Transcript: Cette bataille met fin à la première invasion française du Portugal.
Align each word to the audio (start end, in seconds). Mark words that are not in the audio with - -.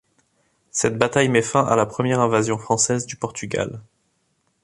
Cette 0.71 0.97
bataille 0.97 1.29
met 1.29 1.43
fin 1.43 1.63
à 1.63 1.75
la 1.75 1.85
première 1.85 2.21
invasion 2.21 2.57
française 2.57 3.05
du 3.05 3.17
Portugal. 3.17 3.81